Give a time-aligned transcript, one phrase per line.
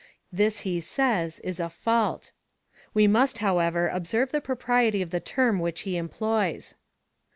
[0.33, 1.69] This, he says, is o.
[1.69, 2.31] fault
[2.91, 6.73] We must, however, observe the propriety of the term which he employs.